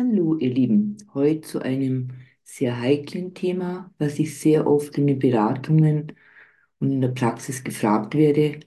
[0.00, 0.96] Hallo, ihr Lieben.
[1.12, 2.08] Heute zu einem
[2.42, 6.16] sehr heiklen Thema, was ich sehr oft in den Beratungen
[6.78, 8.60] und in der Praxis gefragt werde.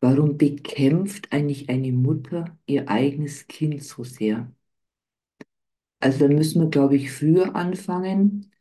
[0.00, 4.52] Warum bekämpft eigentlich eine Mutter ihr eigenes Kind so sehr?
[6.00, 8.52] Also da müssen wir, glaube ich, früher anfangen.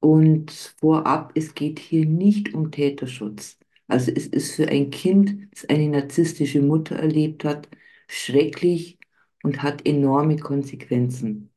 [0.00, 3.58] Und vorab, es geht hier nicht um Täterschutz.
[3.88, 7.68] Also es ist für ein Kind, das eine narzisstische Mutter erlebt hat,
[8.08, 8.98] schrecklich
[9.42, 11.51] und hat enorme Konsequenzen.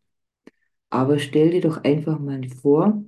[0.89, 3.03] Aber stell dir doch einfach mal vor,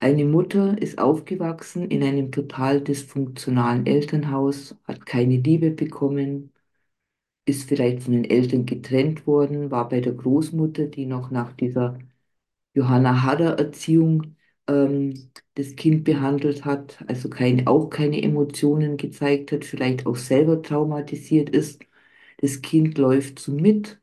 [0.00, 6.52] eine Mutter ist aufgewachsen in einem total dysfunktionalen Elternhaus, hat keine Liebe bekommen,
[7.46, 11.98] ist vielleicht von den Eltern getrennt worden, war bei der Großmutter, die noch nach dieser
[12.74, 14.36] Johanna Harrer Erziehung
[14.68, 20.62] ähm, das Kind behandelt hat, also keine, auch keine Emotionen gezeigt hat, vielleicht auch selber
[20.62, 21.84] traumatisiert ist.
[22.40, 24.01] Das Kind läuft so mit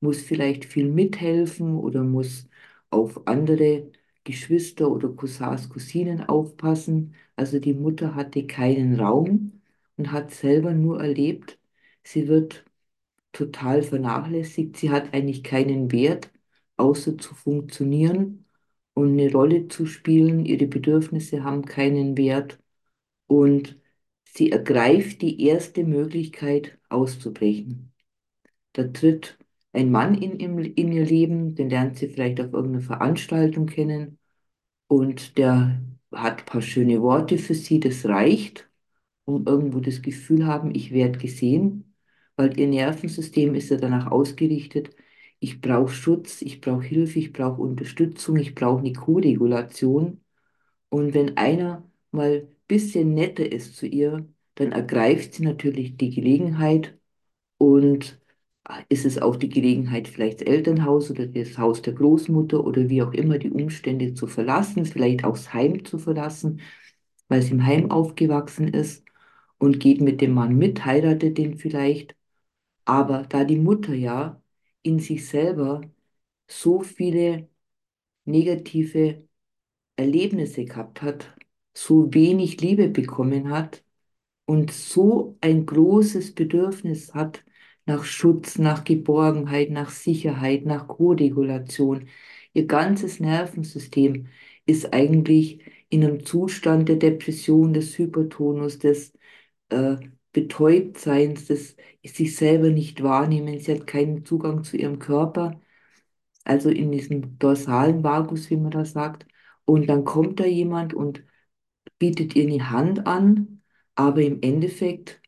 [0.00, 2.48] muss vielleicht viel mithelfen oder muss
[2.90, 3.90] auf andere
[4.24, 7.14] Geschwister oder Cousins, Cousinen aufpassen.
[7.36, 9.60] Also die Mutter hatte keinen Raum
[9.96, 11.58] und hat selber nur erlebt,
[12.04, 12.64] sie wird
[13.32, 16.30] total vernachlässigt, sie hat eigentlich keinen Wert,
[16.76, 18.46] außer zu funktionieren
[18.94, 20.44] und eine Rolle zu spielen.
[20.44, 22.58] Ihre Bedürfnisse haben keinen Wert
[23.26, 23.78] und
[24.24, 27.92] sie ergreift die erste Möglichkeit auszubrechen.
[28.74, 29.37] Da tritt
[29.78, 34.18] ein Mann in, in, in ihr Leben, den lernt sie vielleicht auf irgendeiner Veranstaltung kennen
[34.88, 35.80] und der
[36.12, 38.70] hat ein paar schöne Worte für sie, das reicht,
[39.24, 41.94] um irgendwo das Gefühl haben, ich werde gesehen,
[42.36, 44.90] weil ihr Nervensystem ist ja danach ausgerichtet,
[45.40, 50.20] ich brauche Schutz, ich brauche Hilfe, ich brauche Unterstützung, ich brauche eine Co-Regulation.
[50.90, 54.26] Und wenn einer mal ein bisschen netter ist zu ihr,
[54.56, 56.98] dann ergreift sie natürlich die Gelegenheit
[57.58, 58.20] und
[58.88, 63.02] ist es auch die Gelegenheit, vielleicht das Elternhaus oder das Haus der Großmutter oder wie
[63.02, 66.60] auch immer die Umstände zu verlassen, vielleicht auch das Heim zu verlassen,
[67.28, 69.04] weil sie im Heim aufgewachsen ist
[69.58, 72.16] und geht mit dem Mann mit, heiratet den vielleicht.
[72.84, 74.42] Aber da die Mutter ja
[74.82, 75.82] in sich selber
[76.48, 77.48] so viele
[78.24, 79.28] negative
[79.96, 81.36] Erlebnisse gehabt hat,
[81.74, 83.84] so wenig Liebe bekommen hat
[84.46, 87.44] und so ein großes Bedürfnis hat
[87.88, 92.08] nach Schutz, nach Geborgenheit, nach Sicherheit, nach Koregulation.
[92.54, 94.28] Ihr ganzes Nervensystem
[94.66, 99.12] ist eigentlich in einem Zustand der Depression, des Hypertonus, des
[99.70, 99.96] äh,
[100.32, 103.58] Betäubtseins, des sich selber nicht wahrnehmen.
[103.60, 105.60] Sie hat keinen Zugang zu ihrem Körper,
[106.44, 109.26] also in diesem dorsalen Vagus, wie man das sagt.
[109.64, 111.24] Und dann kommt da jemand und
[111.98, 113.62] bietet ihr eine Hand an,
[113.94, 115.20] aber im Endeffekt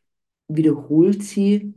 [0.47, 1.73] wiederholt sie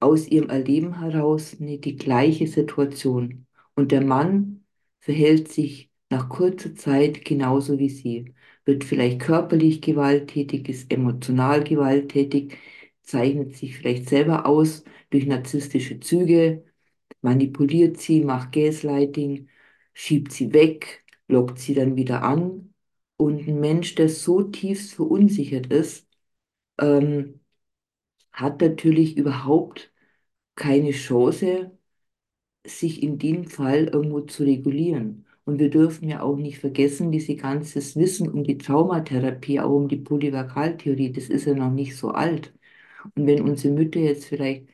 [0.00, 3.46] aus ihrem Erleben heraus nicht die gleiche Situation.
[3.74, 4.64] Und der Mann
[5.00, 8.34] verhält sich nach kurzer Zeit genauso wie sie,
[8.64, 12.56] wird vielleicht körperlich gewalttätig, ist emotional gewalttätig,
[13.02, 16.64] zeichnet sich vielleicht selber aus durch narzisstische Züge,
[17.22, 19.48] manipuliert sie, macht Gaslighting,
[19.94, 22.74] schiebt sie weg, lockt sie dann wieder an.
[23.16, 26.06] Und ein Mensch, der so tief verunsichert ist,
[26.78, 27.40] ähm,
[28.36, 29.92] hat natürlich überhaupt
[30.56, 31.72] keine Chance,
[32.66, 35.26] sich in dem Fall irgendwo zu regulieren.
[35.44, 39.88] Und wir dürfen ja auch nicht vergessen, diese ganzes Wissen um die Traumatherapie, auch um
[39.88, 42.52] die Polyvagaltheorie, das ist ja noch nicht so alt.
[43.16, 44.68] Und wenn unsere Mütter jetzt vielleicht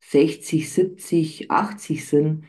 [0.00, 2.44] 60, 70, 80 sind,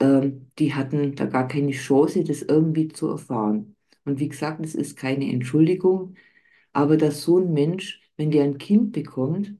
[0.00, 3.76] ähm, die hatten da gar keine Chance, das irgendwie zu erfahren.
[4.04, 6.16] Und wie gesagt, es ist keine Entschuldigung,
[6.72, 9.56] aber dass so ein Mensch, wenn der ein Kind bekommt,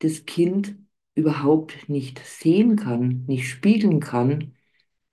[0.00, 0.76] das Kind
[1.14, 4.54] überhaupt nicht sehen kann, nicht spiegeln kann,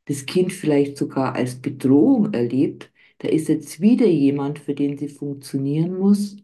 [0.05, 5.09] das Kind vielleicht sogar als Bedrohung erlebt, da ist jetzt wieder jemand, für den sie
[5.09, 6.37] funktionieren muss,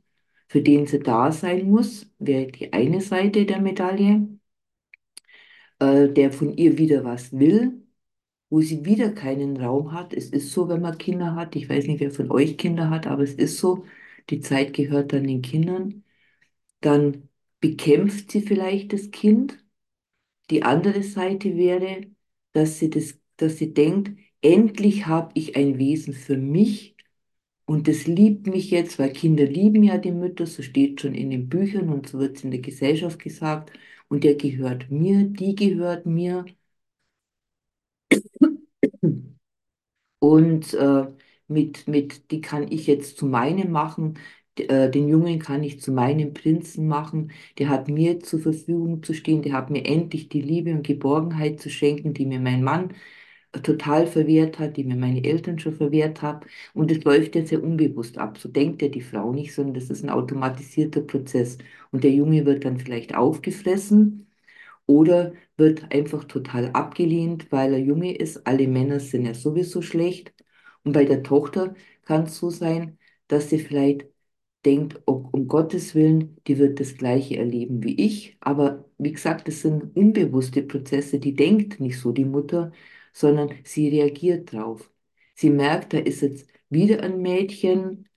[0.47, 4.27] für den sie da sein muss, wäre die eine Seite der Medaille,
[5.79, 7.83] äh, der von ihr wieder was will,
[8.49, 10.13] wo sie wieder keinen Raum hat.
[10.13, 13.07] Es ist so, wenn man Kinder hat, ich weiß nicht, wer von euch Kinder hat,
[13.07, 13.85] aber es ist so,
[14.29, 16.03] die Zeit gehört dann den Kindern.
[16.81, 17.29] Dann
[17.61, 19.59] bekämpft sie vielleicht das Kind.
[20.49, 22.07] Die andere Seite wäre,
[22.53, 26.95] dass sie, das, dass sie denkt, endlich habe ich ein Wesen für mich
[27.65, 31.29] und das liebt mich jetzt, weil Kinder lieben ja die Mütter, so steht schon in
[31.31, 33.71] den Büchern und so wird es in der Gesellschaft gesagt.
[34.09, 36.45] Und der gehört mir, die gehört mir.
[40.19, 41.07] Und äh,
[41.47, 44.19] mit, mit, die kann ich jetzt zu meinem machen.
[44.55, 47.31] Äh, Den Jungen kann ich zu meinem Prinzen machen.
[47.57, 49.41] Der hat mir zur Verfügung zu stehen.
[49.41, 52.93] Der hat mir endlich die Liebe und Geborgenheit zu schenken, die mir mein Mann
[53.63, 56.47] total verwehrt hat, die mir meine Eltern schon verwehrt haben.
[56.73, 58.37] Und es läuft ja sehr unbewusst ab.
[58.37, 61.57] So denkt ja die Frau nicht, sondern das ist ein automatisierter Prozess.
[61.91, 64.27] Und der Junge wird dann vielleicht aufgefressen
[64.85, 68.45] oder wird einfach total abgelehnt, weil er Junge ist.
[68.47, 70.33] Alle Männer sind ja sowieso schlecht.
[70.83, 72.97] Und bei der Tochter kann es so sein,
[73.27, 74.05] dass sie vielleicht
[74.65, 78.37] denkt, oh, um Gottes Willen, die wird das Gleiche erleben wie ich.
[78.41, 82.71] Aber wie gesagt, das sind unbewusste Prozesse, die denkt nicht so die Mutter,
[83.13, 84.91] sondern sie reagiert drauf.
[85.35, 88.07] Sie merkt, da ist jetzt wieder ein Mädchen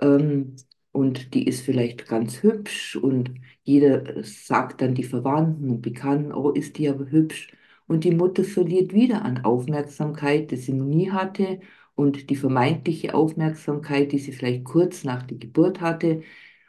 [0.00, 0.56] ähm,
[0.92, 3.30] und die ist vielleicht ganz hübsch und
[3.62, 7.52] jeder sagt dann die Verwandten und Bekannten, oh, ist die aber hübsch.
[7.86, 11.60] Und die Mutter verliert wieder an Aufmerksamkeit, die sie noch nie hatte
[11.94, 16.22] und die vermeintliche Aufmerksamkeit, die sie vielleicht kurz nach der Geburt hatte,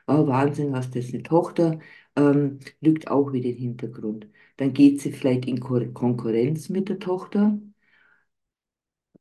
[0.07, 1.80] oh Wahnsinn, was das eine Tochter,
[2.16, 4.27] ähm, rückt auch wieder den Hintergrund.
[4.57, 7.60] Dann geht sie vielleicht in Ko Konkurrenz mit der Tochter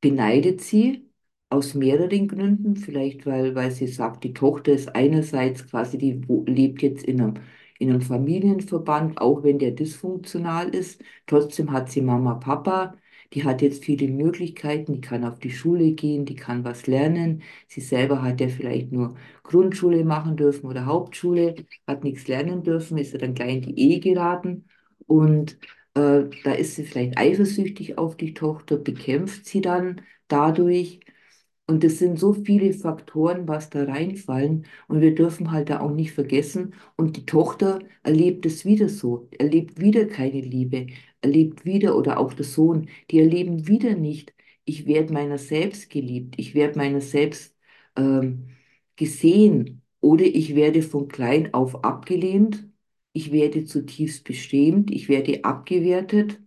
[0.00, 1.10] beneidet sie
[1.50, 2.76] aus mehreren Gründen.
[2.76, 7.34] Vielleicht, weil, weil sie sagt, die Tochter ist einerseits quasi, die lebt jetzt in einem,
[7.78, 11.02] in einem Familienverband, auch wenn der dysfunktional ist.
[11.26, 12.96] Trotzdem hat sie Mama, Papa.
[13.32, 17.42] Die hat jetzt viele Möglichkeiten, die kann auf die Schule gehen, die kann was lernen.
[17.68, 21.54] Sie selber hat ja vielleicht nur Grundschule machen dürfen oder Hauptschule,
[21.86, 24.66] hat nichts lernen dürfen, ist ja dann gleich in die Ehe geraten.
[25.06, 25.58] Und
[25.94, 31.00] äh, da ist sie vielleicht eifersüchtig auf die Tochter, bekämpft sie dann dadurch.
[31.66, 34.66] Und das sind so viele Faktoren, was da reinfallen.
[34.86, 36.74] Und wir dürfen halt da auch nicht vergessen.
[36.96, 40.88] Und die Tochter erlebt es wieder so, erlebt wieder keine Liebe,
[41.24, 44.34] erlebt wieder, oder auch der Sohn, die erleben wieder nicht,
[44.64, 47.56] ich werde meiner selbst geliebt, ich werde meiner selbst
[47.96, 48.50] ähm,
[48.96, 52.68] gesehen oder ich werde von klein auf abgelehnt,
[53.12, 56.40] ich werde zutiefst beschämt, ich werde abgewertet,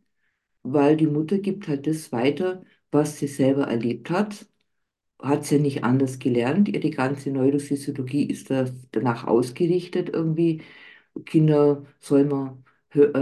[0.63, 4.47] weil die Mutter gibt halt das weiter, was sie selber erlebt hat
[5.21, 6.69] hat sie nicht anders gelernt.
[6.69, 10.61] Ihre ganze Neurophysiologie ist da, danach ausgerichtet irgendwie.
[11.25, 12.63] Kinder soll man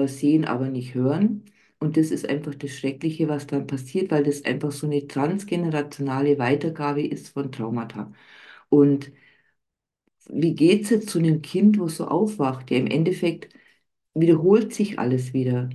[0.08, 1.46] sehen, aber nicht hören.
[1.80, 6.40] Und das ist einfach das Schreckliche, was dann passiert, weil das einfach so eine transgenerationale
[6.40, 8.12] Weitergabe ist von Traumata.
[8.70, 9.12] Und
[10.28, 12.72] wie geht es jetzt zu einem Kind, wo so aufwacht?
[12.72, 13.54] Ja, im Endeffekt
[14.14, 15.70] wiederholt sich alles wieder.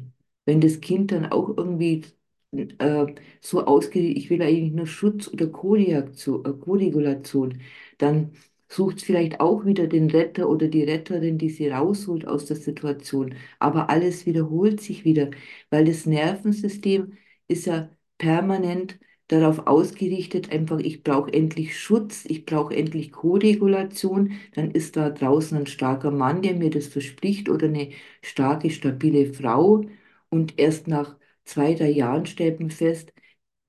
[0.44, 2.04] Wenn das Kind dann auch irgendwie
[2.52, 3.06] äh,
[3.40, 7.60] so ausgeht, ich will eigentlich nur Schutz oder Koreaktion, äh, Koregulation,
[7.98, 8.32] dann
[8.70, 13.34] sucht vielleicht auch wieder den Retter oder die Retterin, die sie rausholt aus der Situation.
[13.58, 15.30] Aber alles wiederholt sich wieder,
[15.70, 17.14] weil das Nervensystem
[17.48, 24.70] ist ja permanent darauf ausgerichtet, einfach, ich brauche endlich Schutz, ich brauche endlich Koregulation, dann
[24.72, 27.90] ist da draußen ein starker Mann, der mir das verspricht oder eine
[28.22, 29.82] starke, stabile Frau.
[30.30, 33.12] Und erst nach zwei, drei Jahren stellt man fest,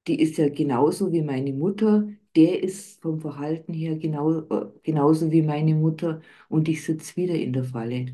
[0.08, 5.32] die ist ja genauso wie meine Mutter, der ist vom Verhalten her genau, äh, genauso
[5.32, 8.14] wie meine Mutter und ich sitze wieder in der Falle.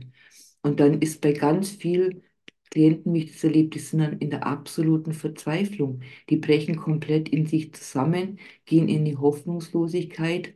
[0.62, 2.24] Und dann ist bei ganz vielen
[2.72, 6.02] Klienten, wie ich das erlebt, die sind dann in der absoluten Verzweiflung.
[6.30, 10.56] Die brechen komplett in sich zusammen, gehen in die Hoffnungslosigkeit,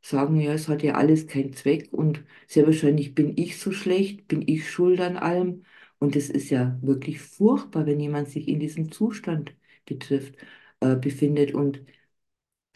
[0.00, 4.28] sagen, ja, es hat ja alles keinen Zweck und sehr wahrscheinlich bin ich so schlecht,
[4.28, 5.64] bin ich schuld an allem.
[5.98, 10.36] Und es ist ja wirklich furchtbar, wenn jemand sich in diesem Zustand betrifft,
[10.80, 11.54] äh, befindet.
[11.54, 11.82] Und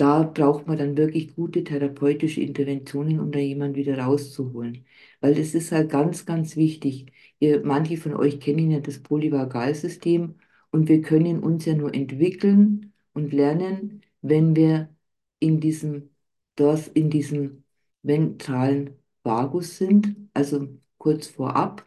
[0.03, 4.85] da braucht man dann wirklich gute therapeutische Interventionen, um da jemanden wieder rauszuholen.
[5.21, 7.13] Weil das ist halt ganz, ganz wichtig.
[7.39, 10.35] Ihr, manche von euch kennen ja das Polyvagalsystem
[10.73, 14.89] und wir können uns ja nur entwickeln und lernen, wenn wir
[15.39, 16.11] in diesem,
[16.57, 17.63] das, in diesem
[18.03, 20.69] ventralen Vagus sind, also
[20.99, 21.85] kurz vorab.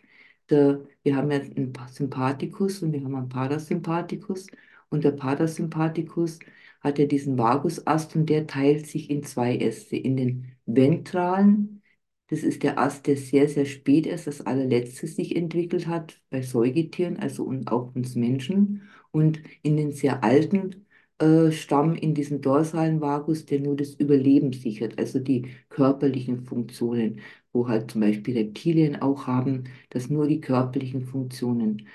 [0.49, 4.47] Der, wir haben ja einen Sympathikus und wir haben einen Parasympathikus
[4.89, 6.39] und der Parasympathikus
[6.85, 9.97] hat er diesen Vagusast und der teilt sich in zwei Äste.
[9.97, 11.81] In den ventralen,
[12.27, 16.41] das ist der Ast, der sehr, sehr spät erst als allerletztes sich entwickelt hat, bei
[16.43, 18.83] Säugetieren, also und auch uns Menschen.
[19.11, 20.85] Und in den sehr alten
[21.19, 27.21] äh, Stamm, in diesen dorsalen Vagus, der nur das Überleben sichert, also die körperlichen Funktionen,
[27.51, 31.87] wo halt zum Beispiel Reptilien auch haben, dass nur die körperlichen Funktionen.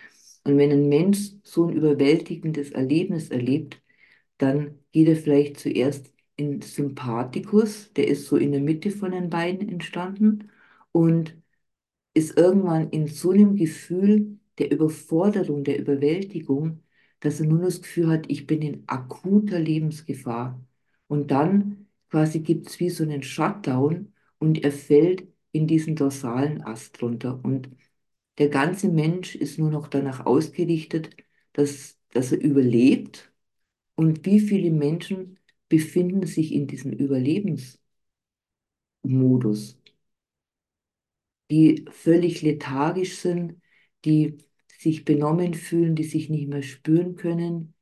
[0.44, 3.80] Und wenn ein Mensch so ein überwältigendes Erlebnis erlebt,
[4.42, 9.30] dann geht er vielleicht zuerst in Sympathikus, der ist so in der Mitte von den
[9.30, 10.50] beiden entstanden
[10.92, 11.36] und
[12.14, 16.82] ist irgendwann in so einem Gefühl der Überforderung, der Überwältigung,
[17.20, 20.60] dass er nur das Gefühl hat, ich bin in akuter Lebensgefahr.
[21.08, 26.62] Und dann quasi gibt es wie so einen Shutdown und er fällt in diesen dorsalen
[26.62, 27.40] Ast runter.
[27.44, 27.70] Und
[28.38, 31.16] der ganze Mensch ist nur noch danach ausgerichtet,
[31.52, 33.29] dass, dass er überlebt.
[34.00, 35.38] Und wie viele Menschen
[35.68, 37.80] befinden sich in diesem Überlebensmodus,
[41.50, 43.60] die völlig lethargisch sind,
[44.04, 44.38] die
[44.78, 47.74] sich benommen fühlen, die sich nicht mehr spüren können,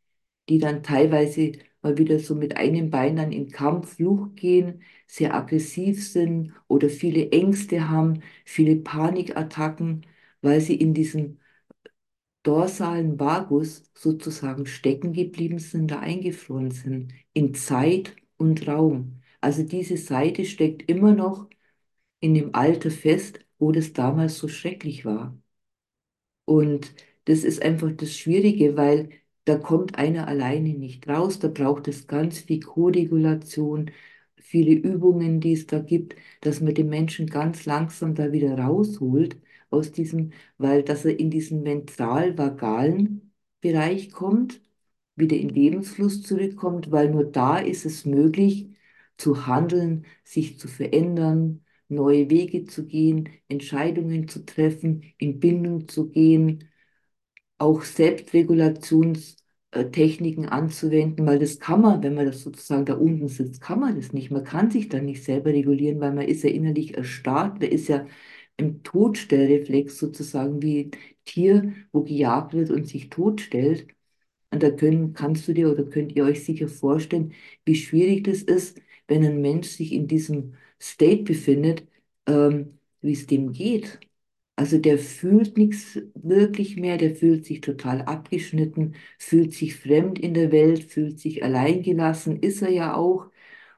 [0.48, 6.06] die dann teilweise mal wieder so mit einem Bein dann in Kampfflucht gehen, sehr aggressiv
[6.08, 10.06] sind oder viele Ängste haben, viele Panikattacken,
[10.42, 11.38] weil sie in diesem
[12.42, 19.20] dorsalen Vagus sozusagen stecken geblieben sind, da eingefroren sind, in Zeit und Raum.
[19.40, 21.48] Also diese Seite steckt immer noch
[22.20, 25.36] in dem Alter fest, wo das damals so schrecklich war.
[26.44, 26.94] Und
[27.26, 29.10] das ist einfach das Schwierige, weil
[29.44, 31.38] da kommt einer alleine nicht raus.
[31.38, 33.90] Da braucht es ganz viel Koregulation,
[34.36, 39.36] viele Übungen, die es da gibt, dass man den Menschen ganz langsam da wieder rausholt
[39.70, 44.60] aus diesem, weil dass er in diesen ventral-vagalen Bereich kommt,
[45.16, 48.70] wieder in Lebensfluss zurückkommt, weil nur da ist es möglich
[49.16, 56.08] zu handeln, sich zu verändern, neue Wege zu gehen, Entscheidungen zu treffen, in Bindung zu
[56.10, 56.68] gehen,
[57.58, 63.80] auch Selbstregulationstechniken anzuwenden, weil das kann man, wenn man das sozusagen da unten sitzt, kann
[63.80, 64.30] man das nicht.
[64.30, 67.88] Man kann sich dann nicht selber regulieren, weil man ist ja innerlich erstarrt, man ist
[67.88, 68.06] ja
[68.58, 70.92] im Todstellreflex sozusagen wie ein
[71.26, 73.88] Tier, wo gejagt wird und sich totstellt.
[74.50, 77.34] Und da können, kannst du dir oder könnt ihr euch sicher vorstellen,
[77.66, 81.86] wie schwierig das ist, wenn ein Mensch sich in diesem State befindet,
[82.26, 84.00] ähm, wie es dem geht.
[84.56, 90.34] Also der fühlt nichts wirklich mehr, der fühlt sich total abgeschnitten, fühlt sich fremd in
[90.34, 93.30] der Welt, fühlt sich alleingelassen, ist er ja auch.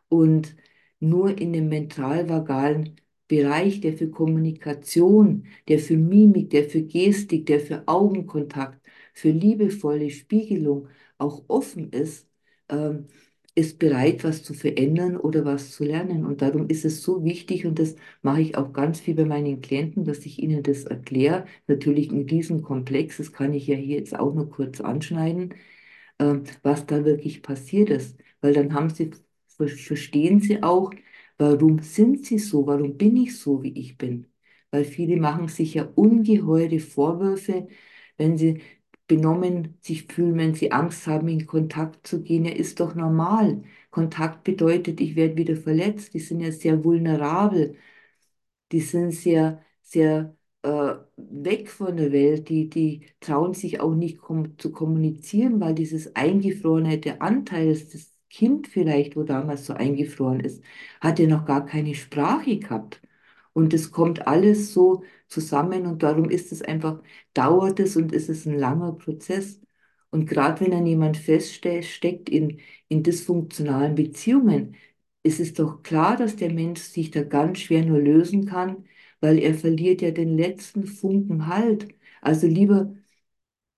[0.09, 0.57] Und
[1.01, 2.97] nur in dem mental-vagalen
[3.31, 8.81] Bereich, der für Kommunikation, der für Mimik, der für Gestik, der für Augenkontakt,
[9.15, 12.29] für liebevolle Spiegelung auch offen ist,
[12.69, 13.07] ähm,
[13.55, 16.25] ist bereit, was zu verändern oder was zu lernen.
[16.25, 19.61] Und darum ist es so wichtig, und das mache ich auch ganz viel bei meinen
[19.61, 21.47] Klienten, dass ich ihnen das erkläre.
[21.69, 25.55] Natürlich ein Riesenkomplex, das kann ich ja hier jetzt auch nur kurz anschneiden,
[26.19, 28.19] äh, was da wirklich passiert ist.
[28.41, 29.11] Weil dann haben sie,
[29.57, 30.93] verstehen sie auch,
[31.41, 34.27] warum sind sie so, warum bin ich so, wie ich bin.
[34.71, 37.69] Weil viele machen sich ja ungeheure Vorwürfe,
[38.17, 38.63] wenn sie
[39.09, 42.45] benommen sich fühlen, wenn sie Angst haben, in Kontakt zu gehen.
[42.45, 43.63] Ja, ist doch normal.
[43.91, 46.15] Kontakt bedeutet, ich werde wieder verletzt.
[46.15, 47.77] Die sind ja sehr vulnerabel.
[48.73, 52.49] Die sind sehr, sehr äh, weg von der Welt.
[52.49, 58.10] Die, die trauen sich auch nicht kom zu kommunizieren, weil dieses eingefrorene, Anteil, das, das
[58.31, 60.63] Kind vielleicht, wo damals so eingefroren ist,
[61.01, 63.01] hat ja noch gar keine Sprache gehabt.
[63.53, 67.03] Und es kommt alles so zusammen und darum ist es einfach,
[67.35, 69.61] dauert es und ist es ein langer Prozess.
[70.11, 74.77] Und gerade wenn dann jemand feststeckt in, in dysfunktionalen Beziehungen,
[75.23, 78.85] ist es doch klar, dass der Mensch sich da ganz schwer nur lösen kann,
[79.21, 81.89] weil er verliert ja den letzten Funken Halt.
[82.23, 82.95] Also lieber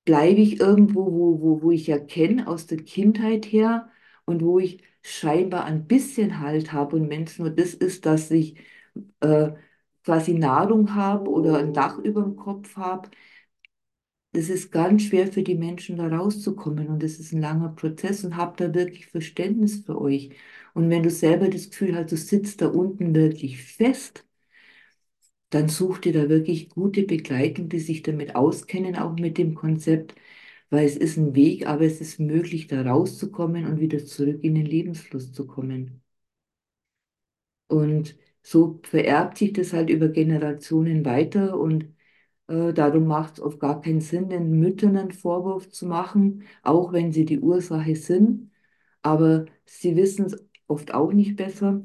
[0.04, 3.90] bleibe ich irgendwo, wo, wo, wo ich ja kenne aus der Kindheit her
[4.32, 8.56] und wo ich scheinbar ein bisschen Halt habe und es nur das ist, dass ich
[9.20, 9.52] äh,
[10.04, 13.10] quasi Nahrung habe oder ein Dach über dem Kopf habe,
[14.32, 18.24] das ist ganz schwer für die Menschen da rauszukommen und das ist ein langer Prozess
[18.24, 20.30] und habt da wirklich Verständnis für euch.
[20.74, 24.26] Und wenn du selber das Gefühl hast, du sitzt da unten wirklich fest,
[25.50, 30.14] dann such dir da wirklich gute Begleitung, die sich damit auskennen, auch mit dem Konzept,
[30.73, 34.57] weil es ist ein Weg, aber es ist möglich, da rauszukommen und wieder zurück in
[34.57, 36.02] den Lebensfluss zu kommen.
[37.69, 41.85] Und so vererbt sich das halt über Generationen weiter und
[42.49, 46.93] äh, darum macht es oft gar keinen Sinn, den Müttern einen Vorwurf zu machen, auch
[46.93, 48.50] wenn sie die Ursache sind.
[49.02, 50.37] Aber sie wissen es
[50.69, 51.83] oft auch nicht besser.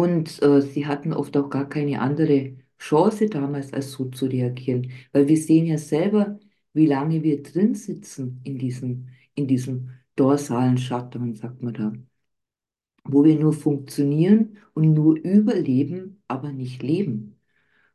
[0.00, 4.90] Und äh, sie hatten oft auch gar keine andere Chance damals, als so zu reagieren.
[5.12, 6.38] Weil wir sehen ja selber,
[6.72, 11.92] wie lange wir drin sitzen in diesem, in diesem dorsalen Schatten, sagt man da.
[13.04, 17.38] Wo wir nur funktionieren und nur überleben, aber nicht leben.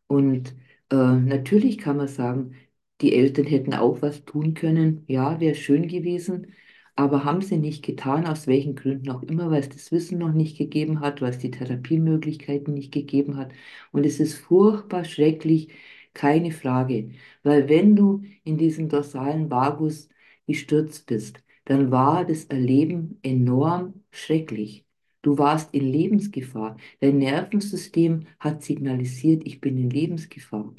[0.08, 0.56] Und
[0.92, 2.56] äh, natürlich kann man sagen,
[3.02, 5.06] die Eltern hätten auch was tun können.
[5.08, 6.48] Ja, wäre schön gewesen
[6.96, 10.32] aber haben sie nicht getan, aus welchen Gründen auch immer, weil es das Wissen noch
[10.34, 13.52] nicht gegeben hat, weil es die Therapiemöglichkeiten nicht gegeben hat.
[13.92, 15.70] Und es ist furchtbar schrecklich,
[16.14, 17.12] keine Frage.
[17.44, 20.10] Weil wenn du in diesen dorsalen Vagus
[20.48, 24.86] gestürzt bist, dann war das Erleben enorm schrecklich.
[25.22, 26.78] Du warst in Lebensgefahr.
[27.00, 30.74] Dein Nervensystem hat signalisiert, ich bin in Lebensgefahr.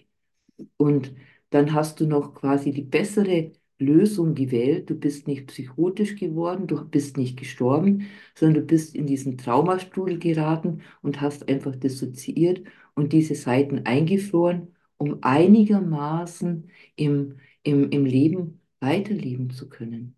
[0.77, 1.15] Und
[1.51, 4.89] dann hast du noch quasi die bessere Lösung gewählt.
[4.91, 10.19] Du bist nicht psychotisch geworden, du bist nicht gestorben, sondern du bist in diesen Traumastrudel
[10.19, 12.63] geraten und hast einfach dissoziiert
[12.95, 20.17] und diese Seiten eingefroren, um einigermaßen im, im, im Leben weiterleben zu können.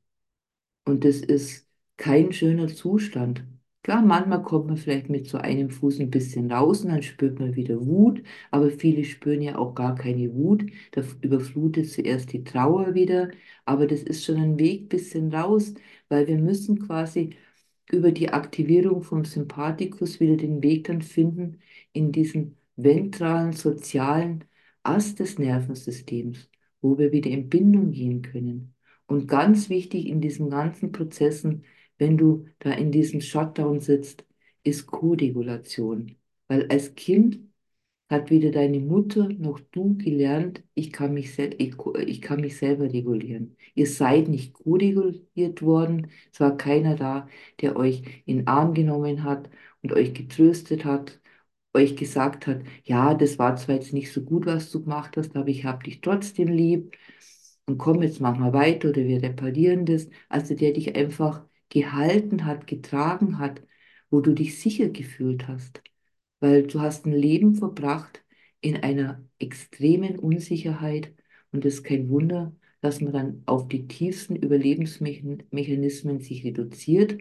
[0.85, 3.45] Und das ist kein schöner Zustand.
[3.88, 7.40] Klar, manchmal kommt man vielleicht mit so einem Fuß ein bisschen raus und dann spürt
[7.40, 10.62] man wieder Wut, aber viele spüren ja auch gar keine Wut.
[10.90, 13.30] Da überflutet zuerst die Trauer wieder,
[13.64, 15.73] aber das ist schon ein Weg bisschen raus,
[16.11, 17.30] weil wir müssen quasi
[17.90, 21.59] über die Aktivierung vom Sympathikus wieder den Weg dann finden
[21.95, 24.45] in diesen ventralen, sozialen
[24.83, 26.50] Ast des Nervensystems,
[26.83, 28.75] wo wir wieder in Bindung gehen können.
[29.07, 31.64] Und ganz wichtig in diesen ganzen Prozessen,
[31.99, 34.25] wenn du da in diesem Shutdown sitzt,
[34.62, 36.17] ist Koregulation.
[36.49, 37.40] Weil als Kind
[38.11, 41.75] hat weder deine Mutter noch du gelernt, ich kann mich, sel ich,
[42.07, 43.57] ich kann mich selber regulieren.
[43.75, 46.11] Ihr seid nicht koreguliert worden.
[46.33, 47.28] Es war keiner da,
[47.61, 49.50] der euch in den Arm genommen hat
[49.83, 51.21] und euch getröstet hat,
[51.75, 55.37] euch gesagt hat, ja, das war zwar jetzt nicht so gut, was du gemacht hast,
[55.37, 56.97] aber ich habe dich trotzdem lieb.
[57.67, 60.09] Und komm, jetzt machen wir weiter oder wir reparieren das.
[60.28, 63.62] Also der dich einfach gehalten hat, getragen hat,
[64.10, 65.82] wo du dich sicher gefühlt hast,
[66.40, 68.25] weil du hast ein Leben verbracht
[68.60, 71.14] in einer extremen Unsicherheit
[71.52, 77.18] und es ist kein Wunder, dass man dann auf die tiefsten Überlebensmechanismen sich reduziert,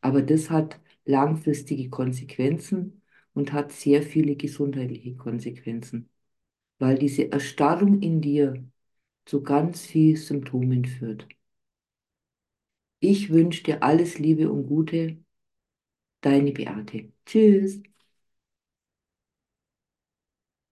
[0.00, 3.02] aber das hat langfristige Konsequenzen
[3.34, 6.08] und hat sehr viele gesundheitliche Konsequenzen,
[6.80, 8.64] weil diese Erstarrung in dir
[9.26, 11.28] zu ganz vielen Symptomen führt.
[13.00, 15.18] Ich wünsche dir alles Liebe und Gute,
[16.20, 17.12] deine Beate.
[17.26, 17.82] Tschüss.